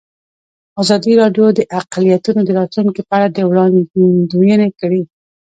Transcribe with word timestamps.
ازادي 0.81 1.13
راډیو 1.21 1.45
د 1.53 1.59
اقلیتونه 1.79 2.41
د 2.43 2.49
راتلونکې 2.59 3.01
په 3.09 3.13
اړه 3.25 3.41
وړاندوینې 3.49 4.69
کړې. 4.79 5.01